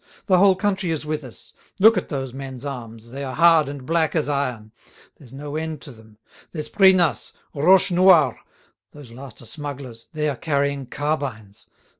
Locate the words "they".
3.11-3.23, 10.11-10.27